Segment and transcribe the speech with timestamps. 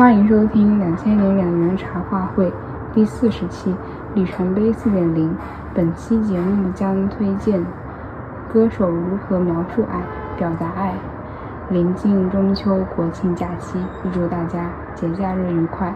[0.00, 2.46] 欢迎收听《两千零两元茶话会》
[2.94, 3.74] 第四十期，
[4.14, 5.36] 里程碑四点零。
[5.74, 7.62] 本期节目将推荐
[8.50, 10.00] 歌手如何描述爱、
[10.38, 10.94] 表达爱。
[11.68, 15.94] 临近中秋、国庆假期，预祝大家节假日愉快。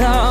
[0.00, 0.29] down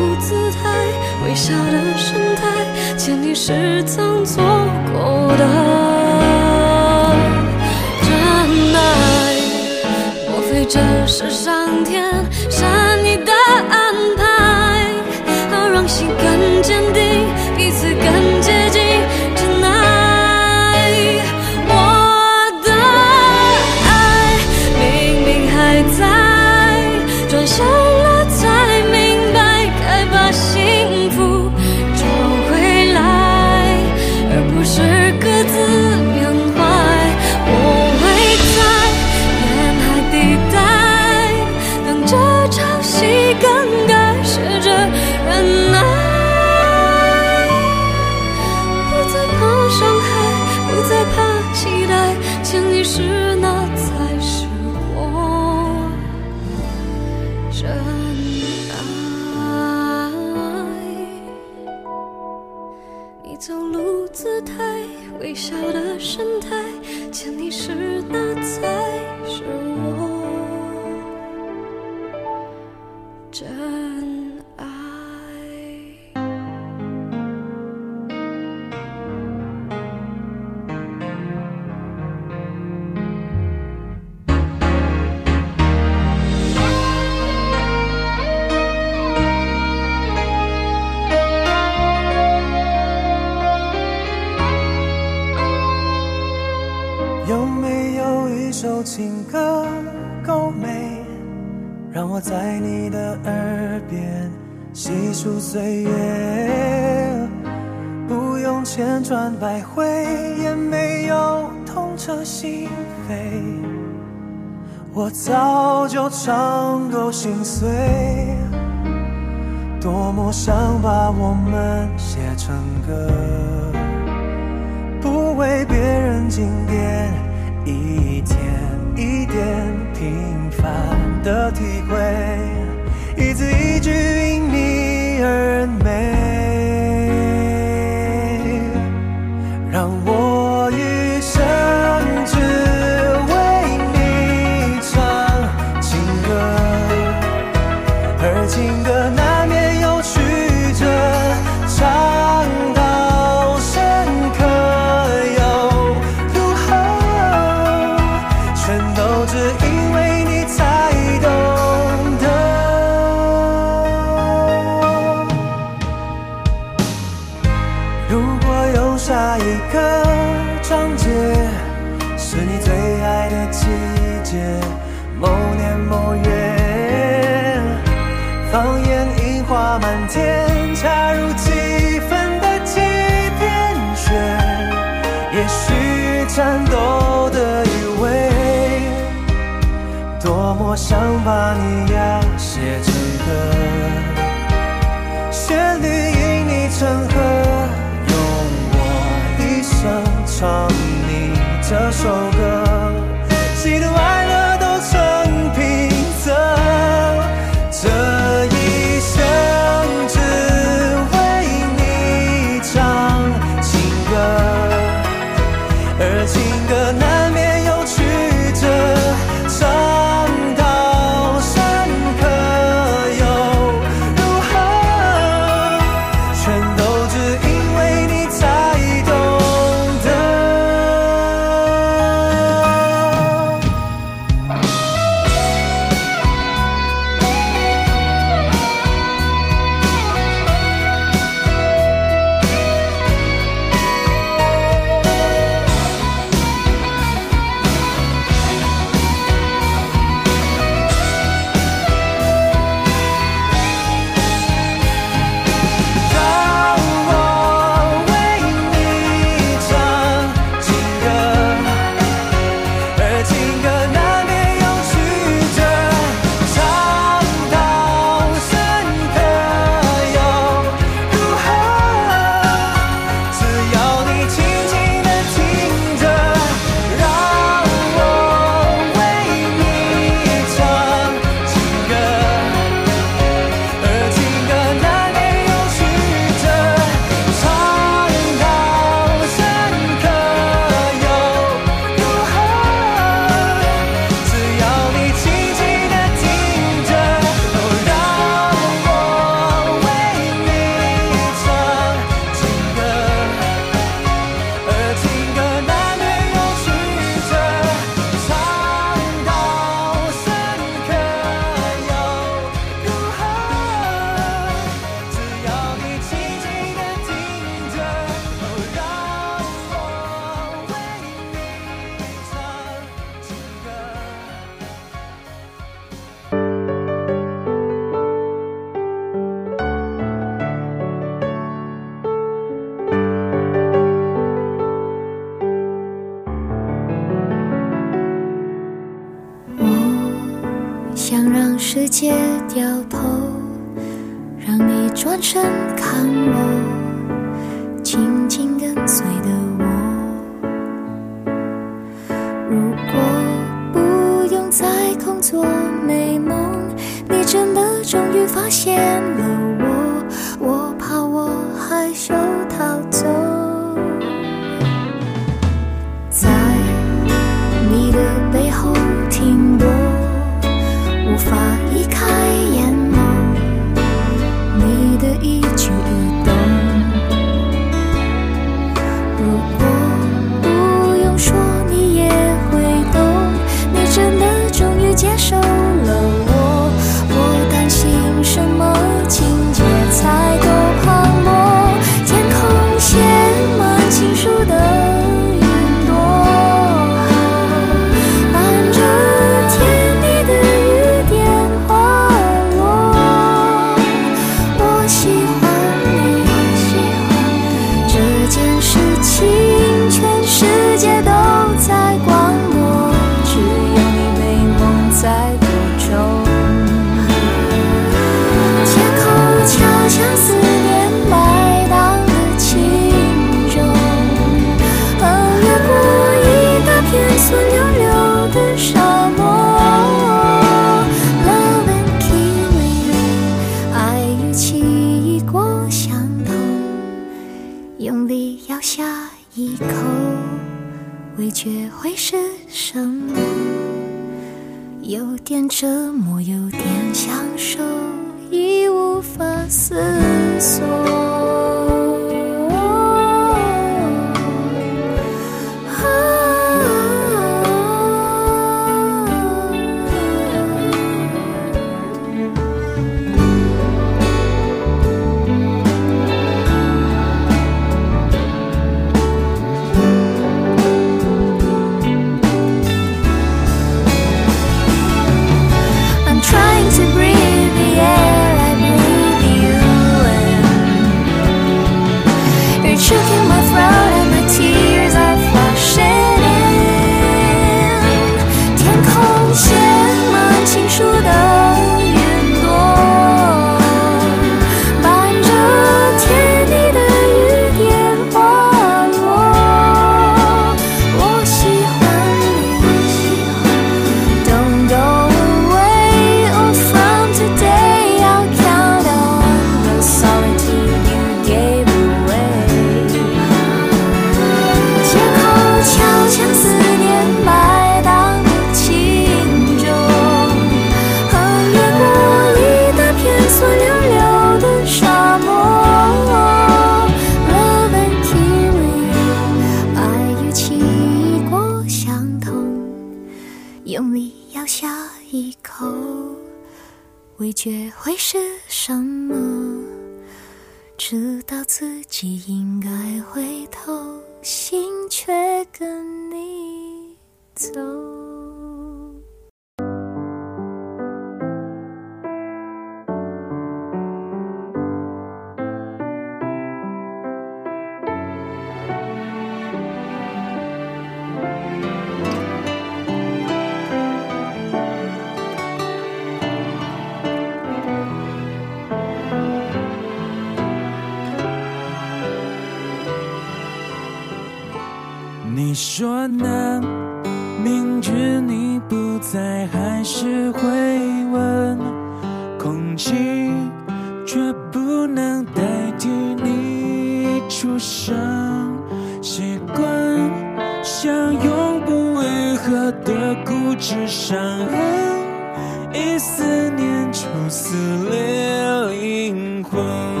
[597.79, 600.00] 裂灵魂。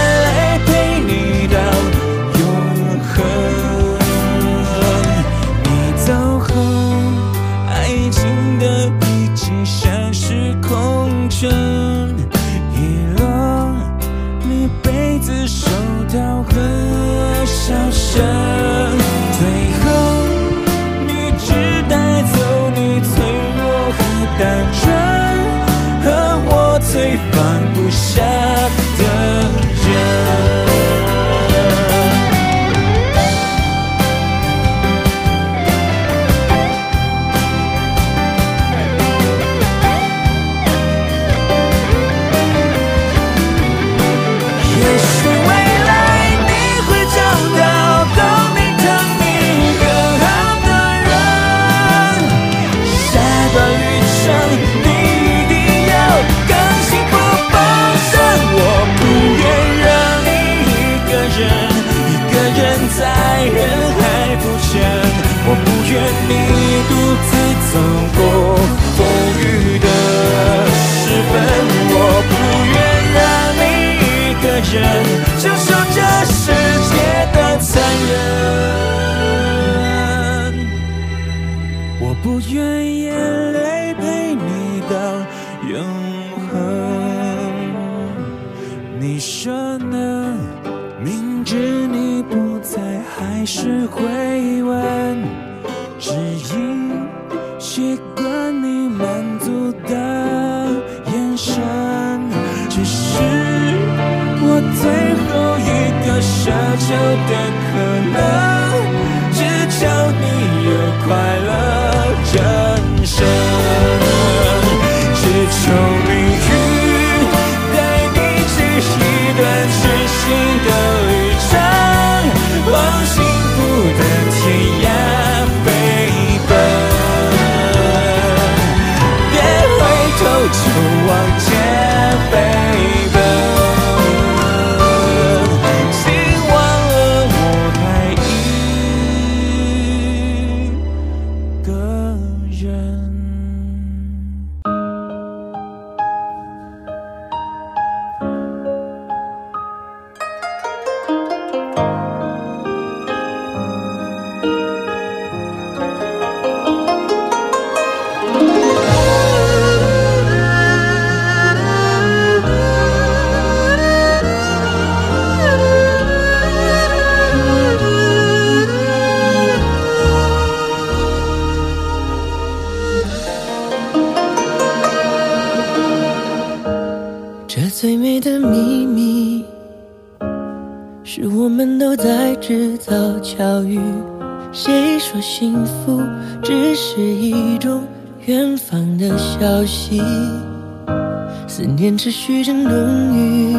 [191.80, 193.54] 言持续着，浓郁，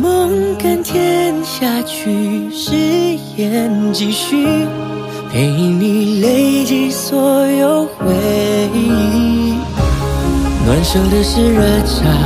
[0.00, 2.74] 梦甘甜下去，誓
[3.36, 4.46] 言继续，
[5.30, 8.14] 陪你累积所有回
[8.72, 9.56] 忆。
[10.64, 12.16] 暖手的是热茶，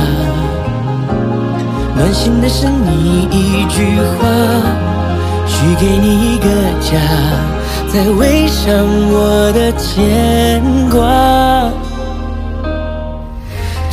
[1.97, 3.83] 暖心的是你一句
[4.15, 4.29] 话，
[5.45, 6.45] 许给你一个
[6.79, 6.97] 家，
[7.93, 8.71] 再围上
[9.11, 11.82] 我的牵挂。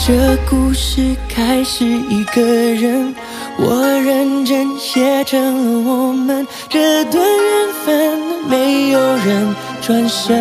[0.07, 0.15] 这
[0.49, 3.15] 故事开始一个人，
[3.59, 10.39] 我认真写成了我们这段缘分，没有人转身。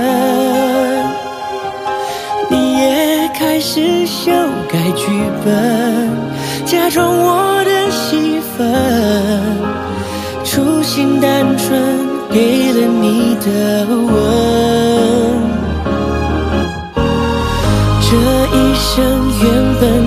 [2.50, 4.32] 你也开始修
[4.72, 5.08] 改剧
[5.44, 6.10] 本，
[6.66, 9.42] 假装我的戏份，
[10.46, 11.78] 初心单纯
[12.32, 14.99] 给了你的吻。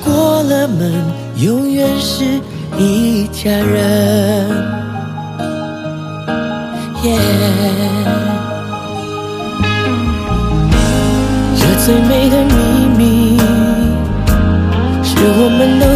[0.05, 0.93] 过了门，
[1.39, 2.25] 永远是
[2.79, 4.38] 一家人。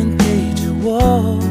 [1.01, 1.50] love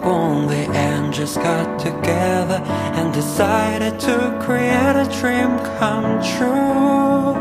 [0.00, 2.60] lonely and just got together
[2.96, 7.38] and decided to create a dream come true.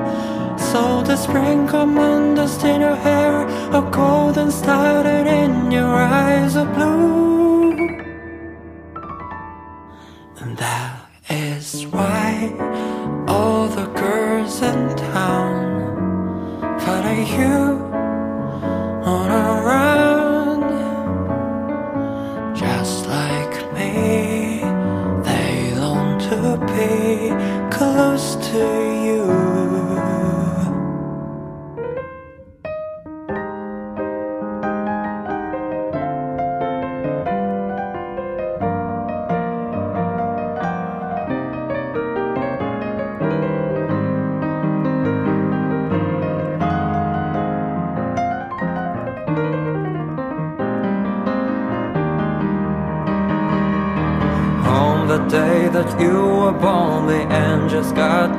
[0.72, 6.56] So the spring come on dust in your hair, a golden started in your eyes
[6.56, 7.41] of blue.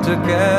[0.03, 0.52] together.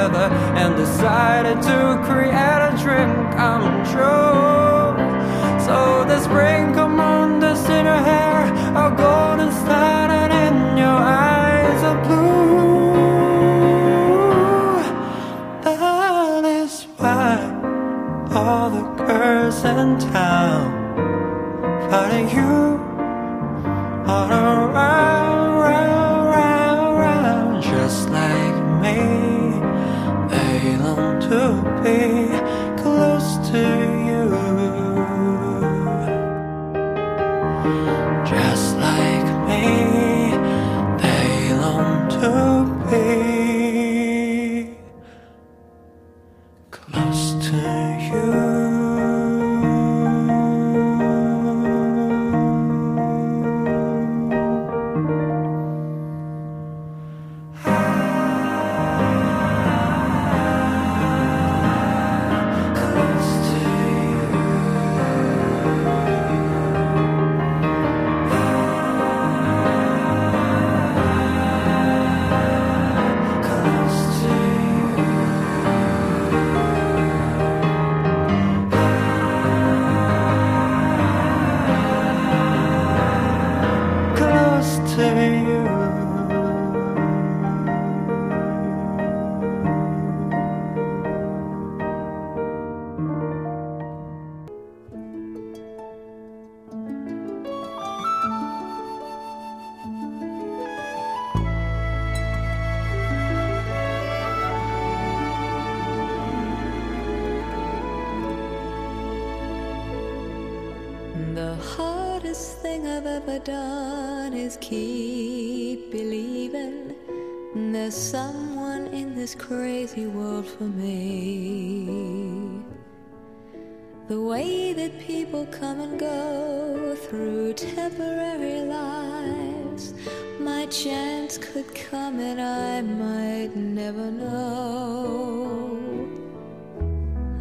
[127.56, 129.94] temporary lives.
[130.40, 135.78] My chance could come and I might never know.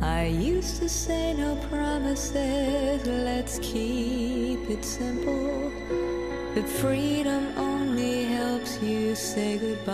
[0.02, 5.72] I used to say no promises, let's keep it simple.
[6.54, 9.94] But freedom only helps you say goodbye.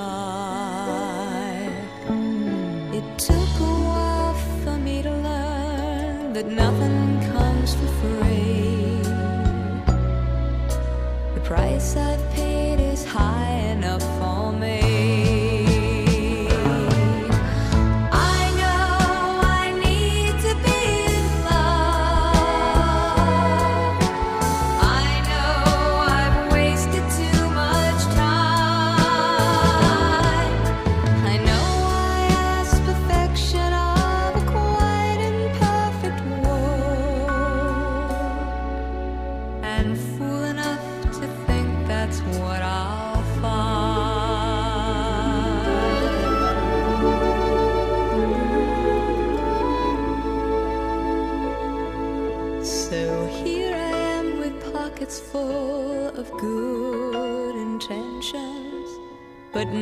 [2.91, 3.36] It took
[3.72, 7.03] a while for me to learn that nothing
[7.34, 8.78] comes for free
[11.49, 12.28] price I've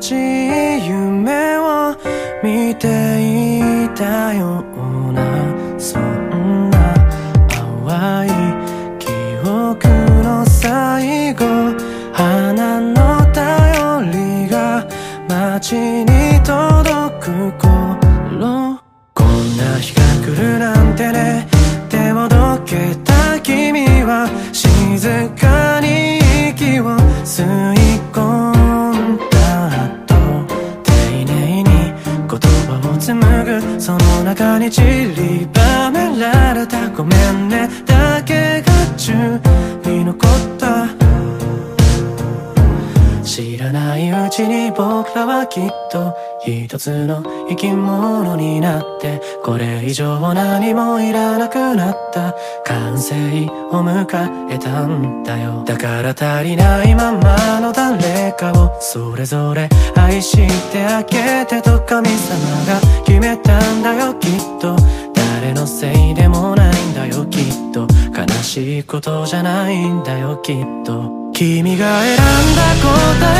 [0.00, 0.33] G
[46.84, 52.34] つの生き物になってこれ以上何もいらなくなった
[52.66, 53.14] 完成
[53.70, 60.36] を迎えたんだよだから足りないままの誰かをそれぞれ愛し
[60.70, 64.76] てあげてと神様が決めたんだよきっと
[65.14, 72.84] 誰のせいでもないんだよきっと悲しいことじゃないんだよきっと君が選んだ答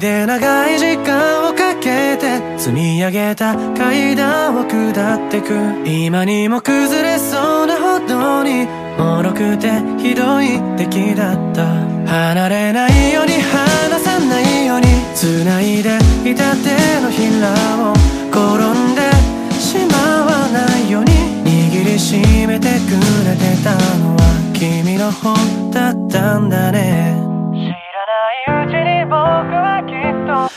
[0.00, 5.54] で長い時間をかけて積み上げた階段を下ってく
[5.88, 8.66] 今にも崩れそうなほどに
[8.98, 11.66] 脆くてひどい敵だった
[12.06, 15.98] 離れないように離さないように繋いで
[16.30, 17.48] いた手のひら
[17.88, 17.92] を
[18.28, 21.12] 転んでしまわないように
[21.44, 22.16] 握りし
[22.46, 25.34] めてくれてたのは君の方
[25.70, 27.35] だったんだね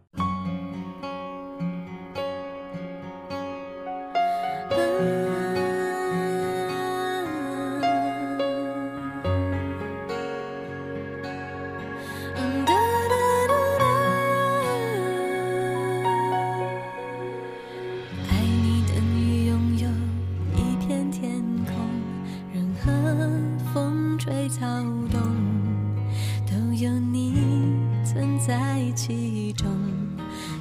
[28.46, 29.68] 在其中，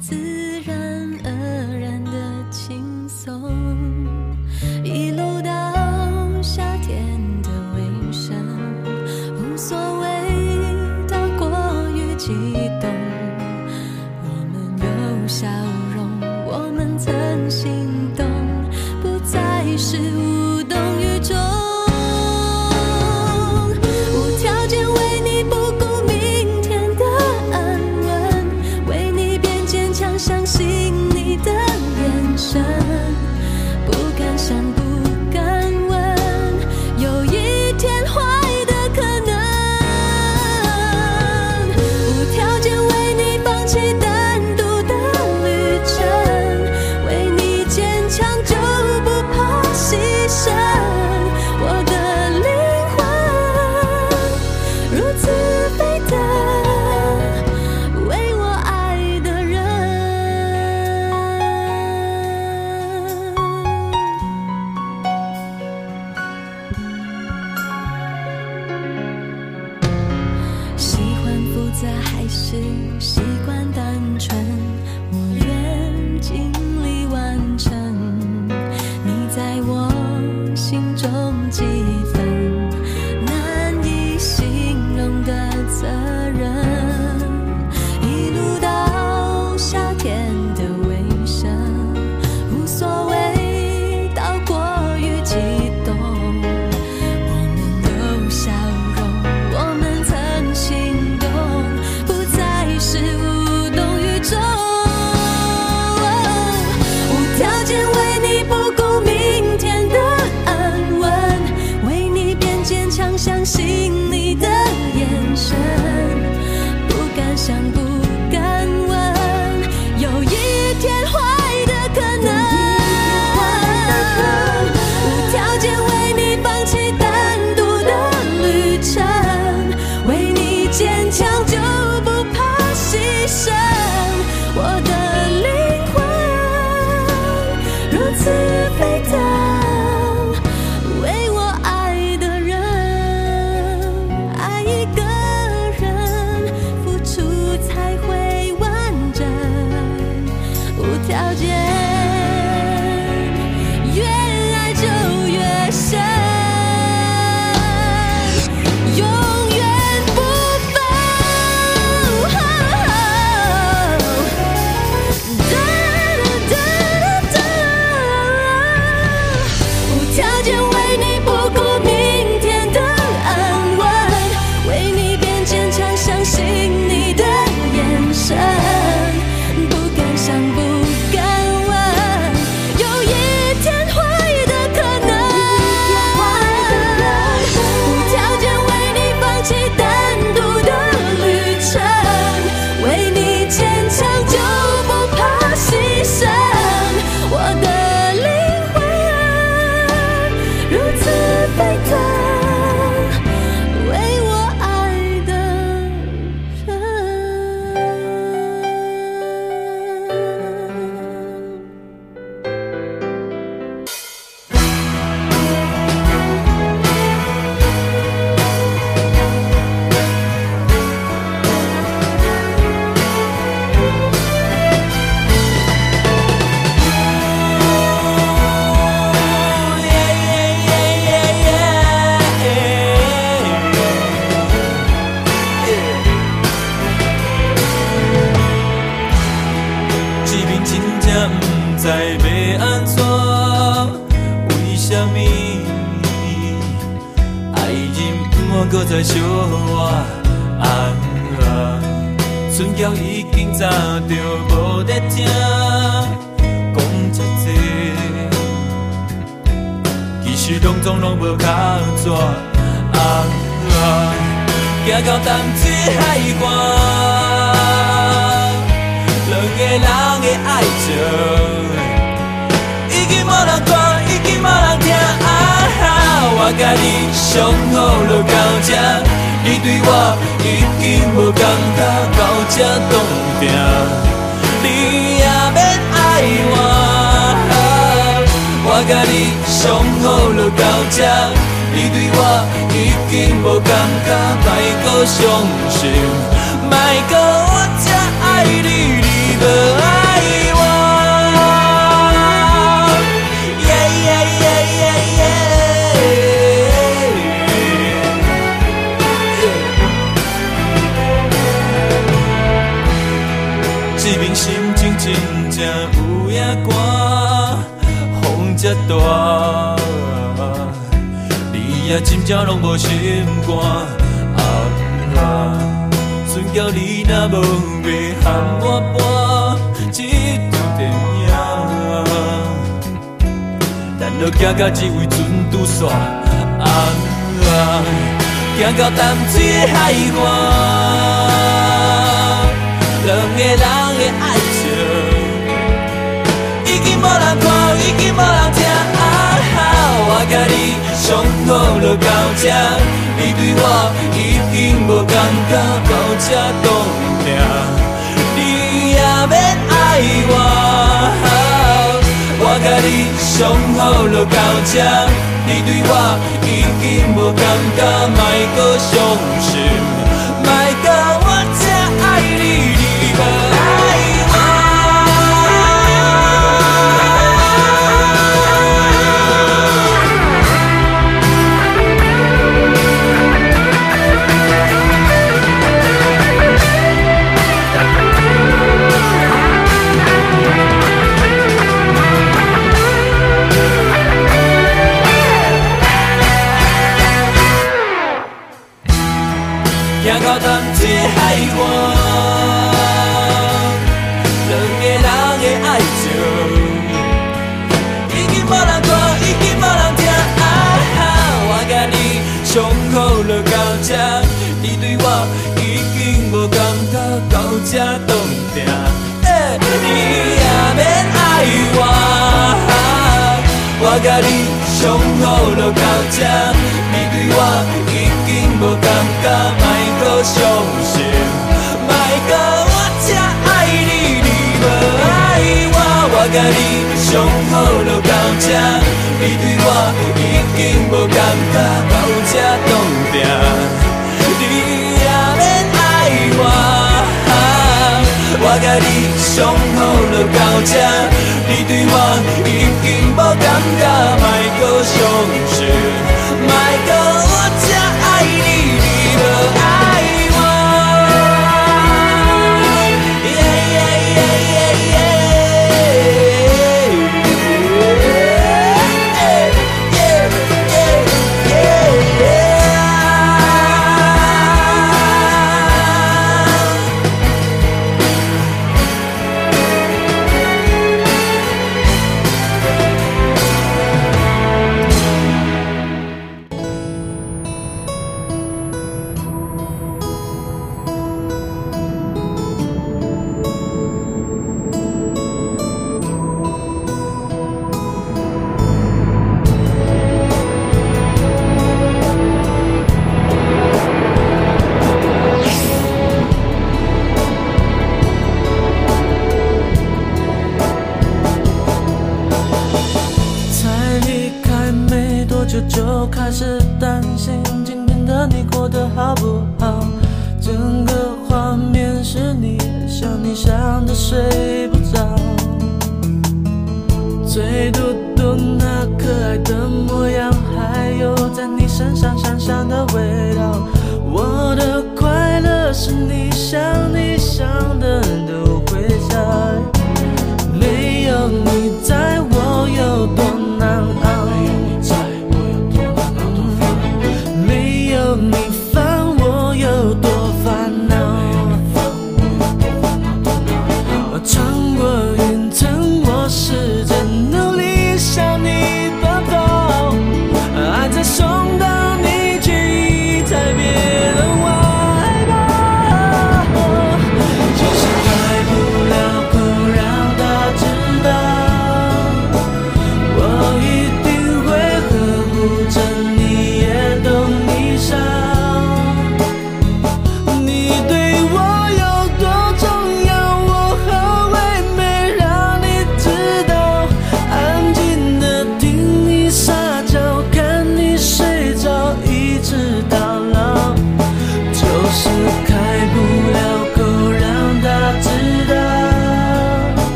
[0.00, 0.14] 自
[0.62, 2.10] 然而然的
[2.50, 3.94] 轻松。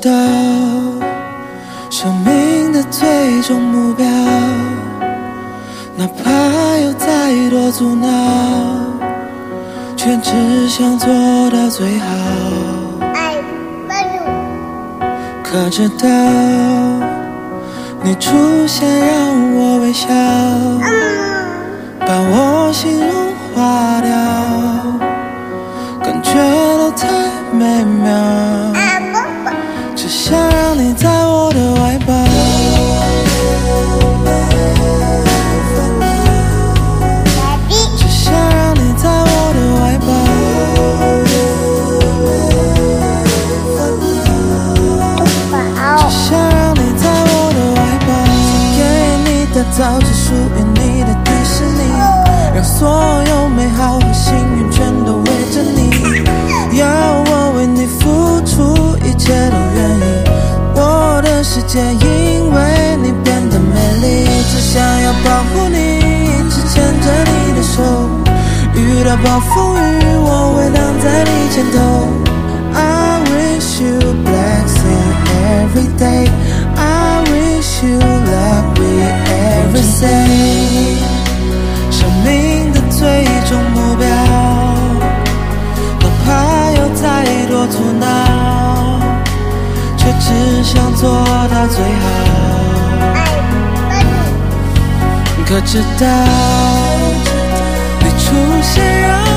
[0.00, 0.10] 到道
[1.90, 4.06] 生命的最终目标，
[5.96, 6.30] 哪怕
[6.78, 8.06] 有再多阻挠，
[9.96, 11.08] 却只想做
[11.50, 12.06] 到最好。
[15.42, 16.37] 可知道？
[90.68, 91.10] 想做
[91.50, 92.24] 到最好，
[95.46, 96.06] 可直到
[98.04, 99.00] 你出现。
[99.00, 99.27] 让。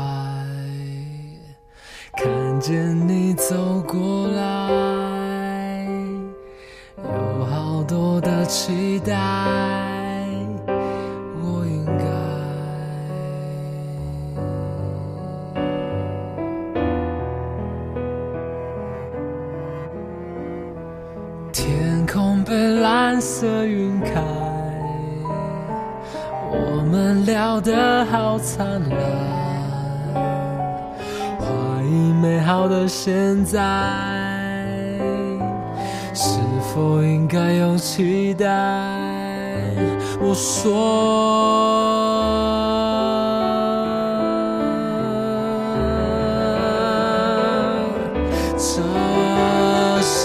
[2.17, 5.89] 看见你走过来，
[6.99, 9.86] 有好多的期待。
[23.19, 24.13] 天色云开，
[26.51, 29.01] 我们聊得好灿烂。
[31.41, 31.47] 怀
[31.83, 33.89] 疑美好的现在，
[36.13, 36.41] 是
[36.75, 38.45] 否应该有期待？
[40.21, 42.76] 我说。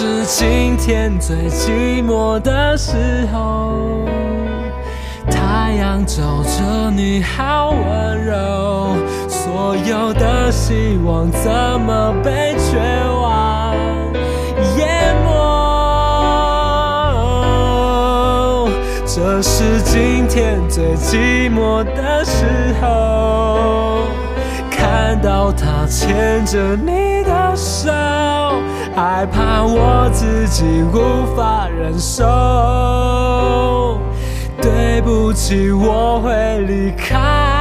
[0.04, 3.78] 是今天最寂寞的时候，
[5.30, 8.96] 太阳照着你，好温柔。
[9.30, 11.52] 所有的希望怎
[11.82, 12.80] 么被绝
[13.14, 13.76] 望
[14.80, 15.30] 淹没？
[19.06, 22.48] 这是今天最寂寞的时
[22.82, 24.08] 候，
[24.72, 27.92] 看到他牵着你的手。
[28.96, 33.98] 害怕我自己无法忍受，
[34.62, 37.61] 对不起，我会离开。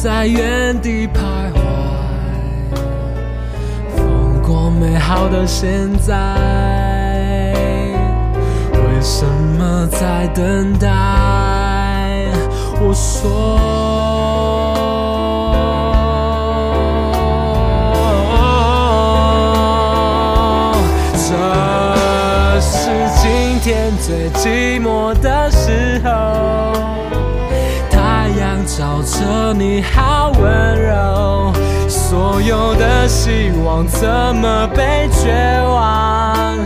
[0.00, 1.18] 在原地徘
[1.54, 2.78] 徊，
[3.96, 5.66] 放过美好的现
[5.98, 6.14] 在，
[8.74, 9.26] 为什
[9.58, 10.88] 么在等待？
[12.80, 13.28] 我说，
[21.14, 22.88] 这是
[23.20, 25.37] 今天最寂寞的。
[29.00, 31.52] 抱着你好温柔，
[31.88, 35.30] 所有的希望怎么被绝
[35.70, 36.56] 望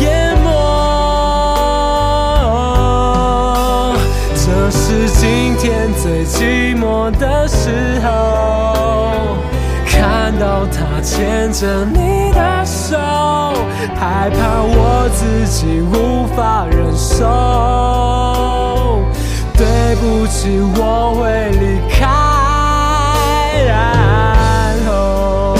[0.00, 0.48] 淹没？
[4.34, 9.36] 这是今天最寂寞的时候，
[9.86, 12.96] 看到他牵着你的手，
[13.94, 18.57] 害怕我自己无法忍受。
[20.00, 22.02] 不知我会离开，
[23.66, 25.56] 然后，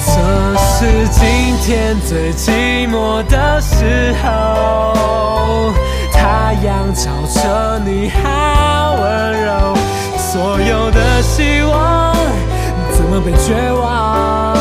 [0.00, 5.74] 这是今天最寂寞的时候。
[6.14, 9.76] 太阳照着你，好温柔，
[10.16, 12.14] 所有的希望
[12.96, 14.53] 怎么被绝望？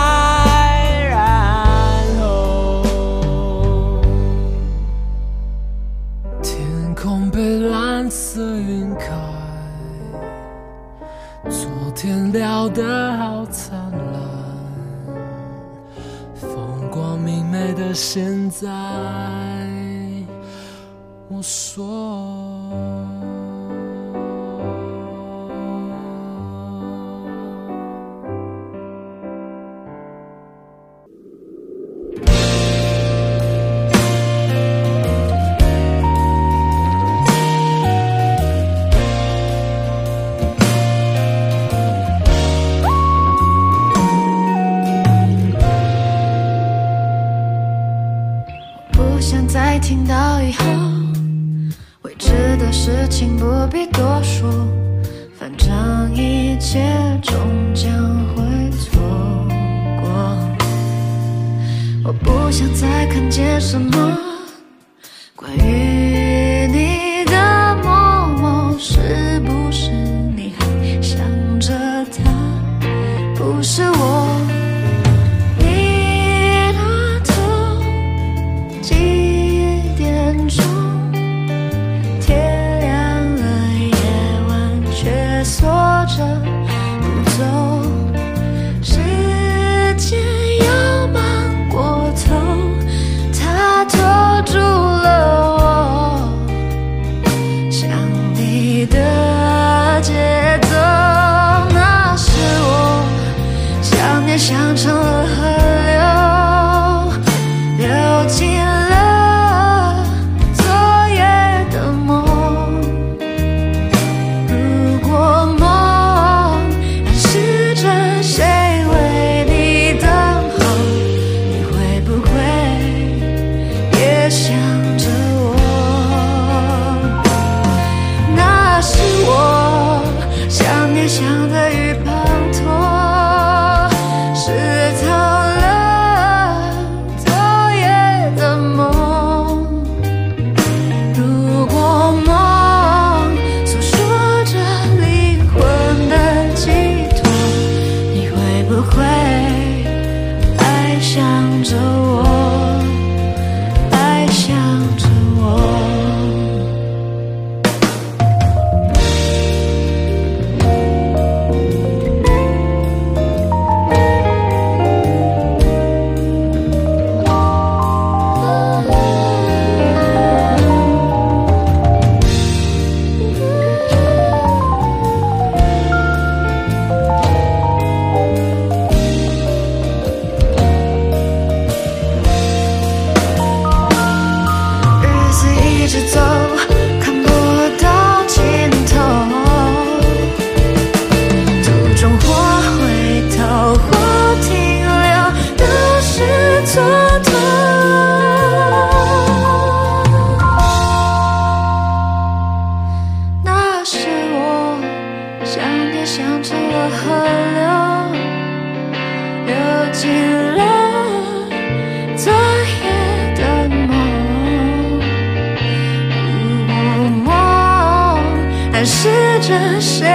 [218.77, 219.09] 暗示
[219.41, 220.05] 着谁？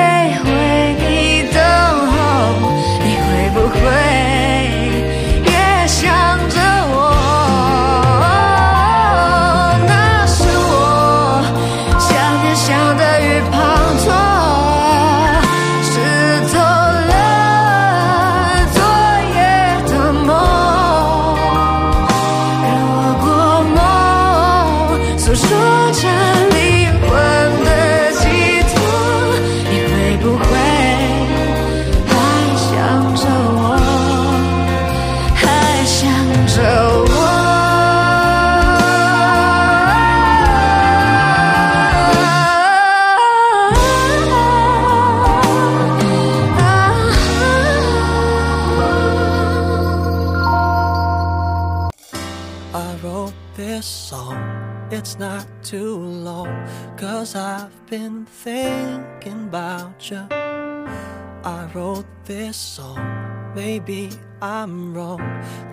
[63.87, 64.09] maybe
[64.41, 65.21] I'm wrong.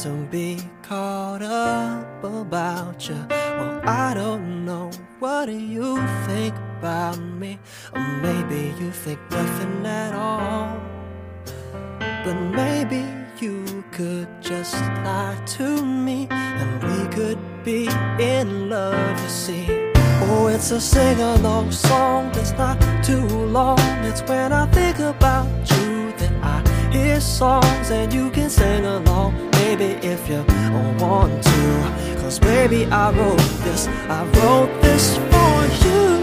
[0.03, 3.15] Don't be caught up about you.
[3.30, 4.90] Well, I don't know.
[5.19, 7.60] What do you think about me?
[7.94, 10.77] Or maybe you think nothing at all.
[12.26, 13.03] But maybe
[13.41, 14.73] you could just
[15.06, 17.88] lie to me and we could be
[18.19, 19.65] in love, you see.
[20.31, 23.26] Oh, it's a sing along song that's not too
[23.57, 23.80] long.
[24.10, 25.78] It's when I think about you.
[26.91, 30.44] Hear songs and you can sing along Maybe if you
[30.99, 36.18] want to Cause baby I wrote this, I wrote this for you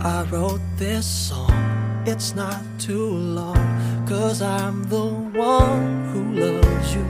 [0.00, 3.77] I wrote this song, it's not too long
[4.08, 7.04] Cause I'm the one who loves you.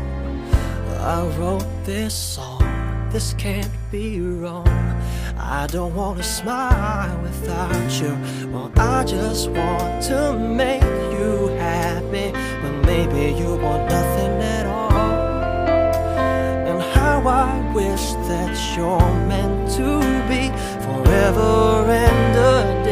[0.99, 2.65] I wrote this song,
[3.13, 4.67] this can't be wrong.
[5.39, 8.19] I don't wanna smile without you.
[8.51, 10.83] Well, I just want to make
[11.21, 15.21] you happy, but maybe you want nothing at all.
[16.67, 18.99] And how I wish that you're
[19.31, 20.51] meant to be
[20.85, 22.88] forever and a day.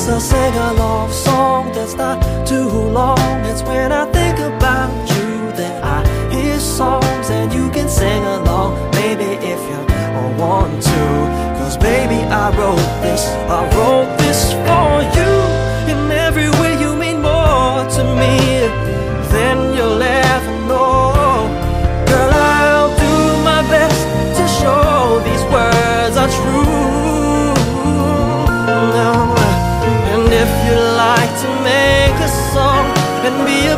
[0.00, 2.68] It's a sing along song that's not too
[2.98, 3.18] long.
[3.50, 5.96] It's when I think about you that I
[6.32, 9.80] hear songs and you can sing along, baby, if you
[10.40, 11.00] want to.
[11.58, 15.32] Cause baby, I wrote this, I wrote this for you.
[15.90, 18.40] In every way, you mean more to me
[19.34, 20.27] than your last.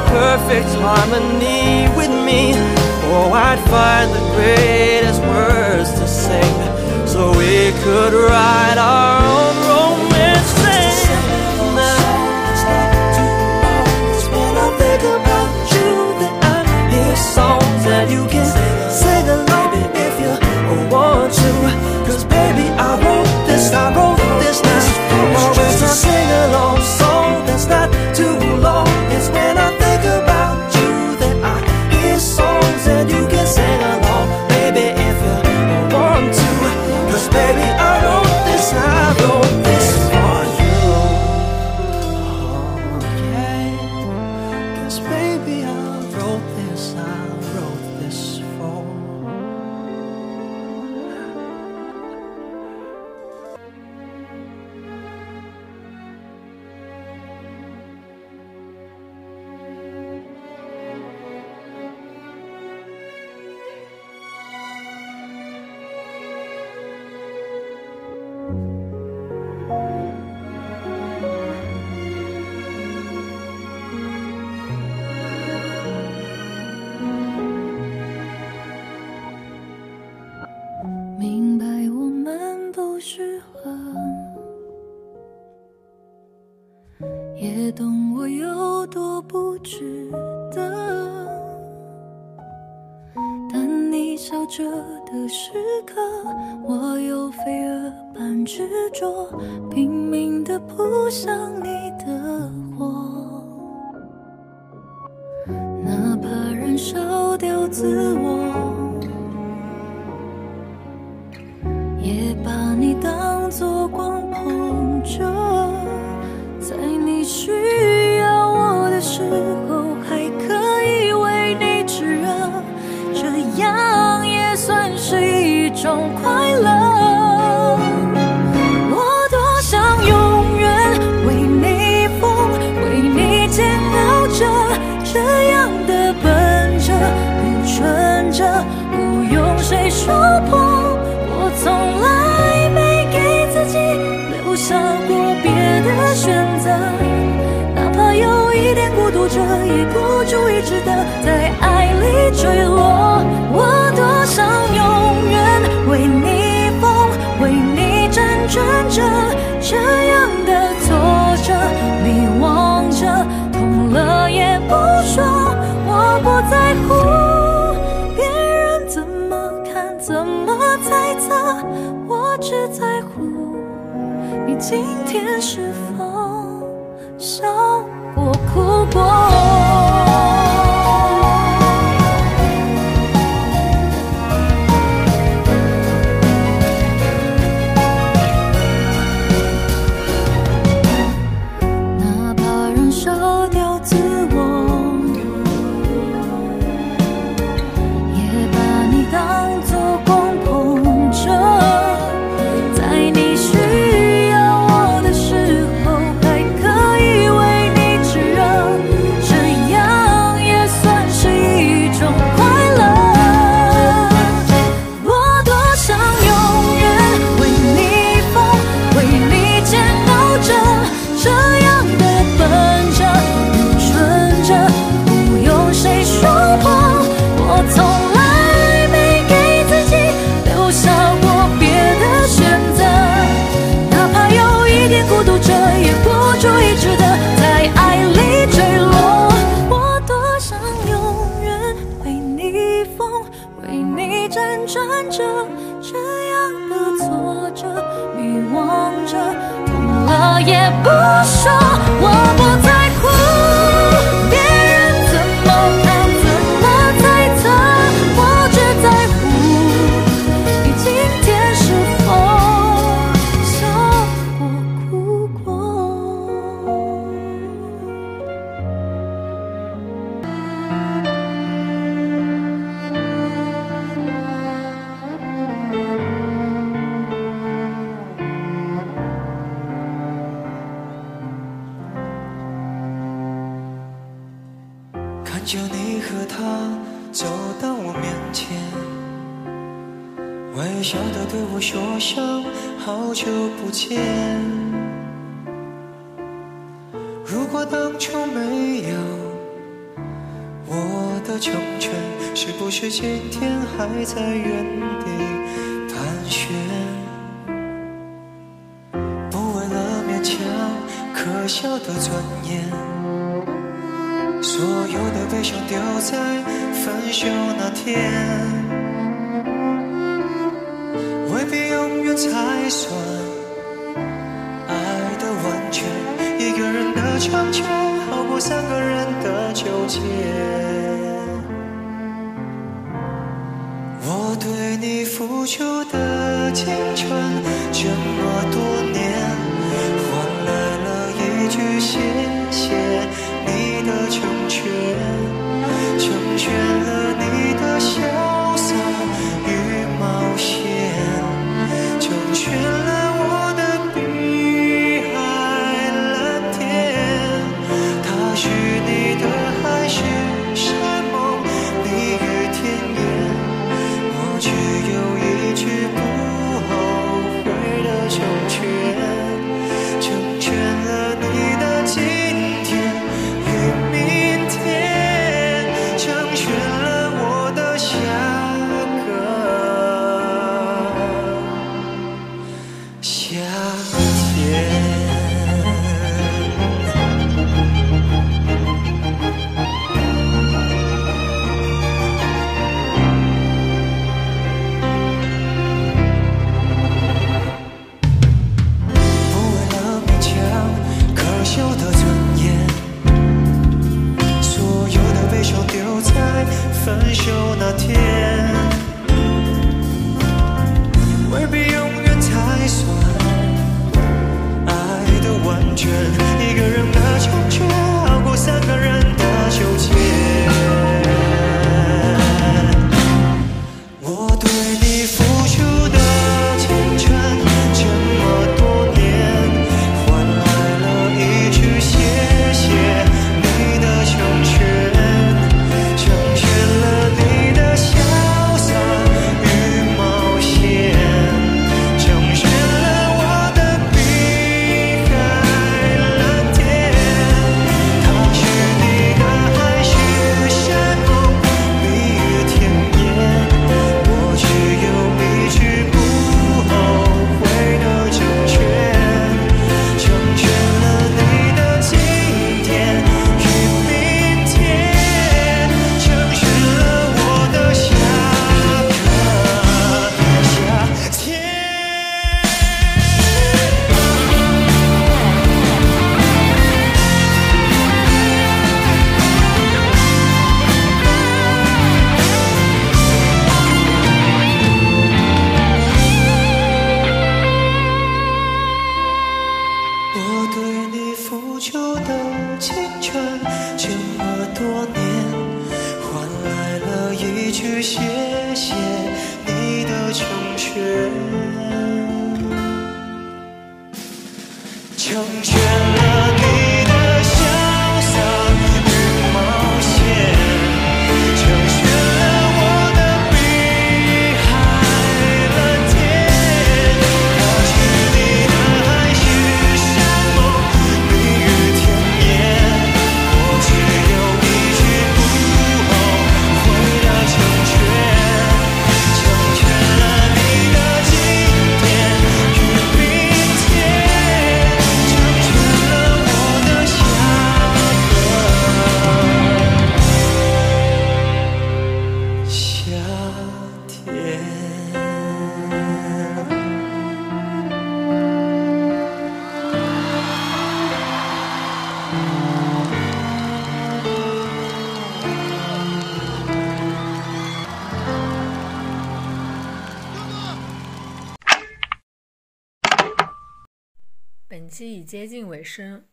[0.08, 2.52] perfect harmony with me.
[3.12, 5.69] Oh, I'd find the greatest word.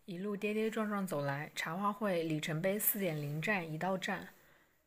[0.06, 4.30] 一路跌跌撞撞走来，茶话会里程碑四点零站已到站。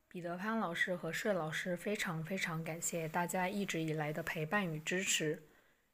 [0.09, 5.43] 彼得潘老师和税老师非常非常感谢大家一直以来的陪伴与支持，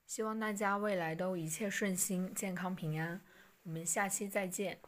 [0.05, 3.19] 希望大家未来都一切顺心、健康平安。
[3.63, 4.79] 我们下期再见。